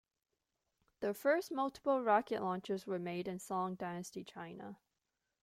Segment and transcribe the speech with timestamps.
[1.01, 4.79] The first multiple rocket launchers were made in Song dynasty China.